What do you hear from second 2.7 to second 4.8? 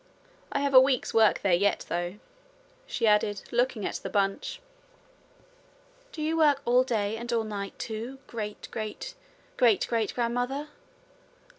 she added, looking at the bunch.